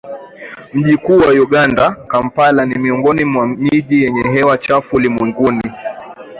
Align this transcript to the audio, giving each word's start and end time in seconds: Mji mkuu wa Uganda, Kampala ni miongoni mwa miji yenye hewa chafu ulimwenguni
Mji 0.73 0.93
mkuu 0.93 1.17
wa 1.17 1.27
Uganda, 1.31 1.91
Kampala 1.91 2.65
ni 2.65 2.75
miongoni 2.75 3.23
mwa 3.25 3.47
miji 3.47 4.03
yenye 4.03 4.21
hewa 4.23 4.57
chafu 4.57 4.95
ulimwenguni 4.95 5.71